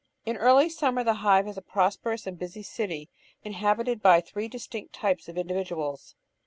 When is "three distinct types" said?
4.19-5.29